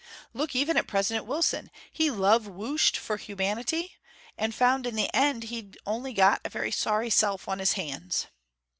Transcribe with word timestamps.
Look 0.33 0.55
even 0.55 0.77
at 0.77 0.87
President 0.87 1.27
Wilson: 1.27 1.69
he 1.91 2.09
love 2.09 2.47
whooshed 2.47 2.97
for 2.97 3.17
humanity, 3.17 3.97
and 4.35 4.51
found 4.55 4.87
in 4.87 4.95
the 4.95 5.13
end 5.15 5.43
he'd 5.43 5.77
only 5.85 6.11
got 6.11 6.41
a 6.43 6.49
very 6.49 6.71
sorry 6.71 7.11
self 7.11 7.47
on 7.47 7.59
his 7.59 7.73
hands. 7.73 8.25